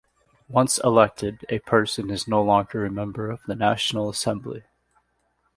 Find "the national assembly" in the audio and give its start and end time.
3.45-4.63